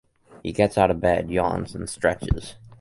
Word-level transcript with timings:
He 0.41 0.51
gets 0.51 0.79
out 0.79 0.89
of 0.89 0.99
bed, 0.99 1.29
yawns, 1.29 1.75
and 1.75 1.87
stretches. 1.87 2.55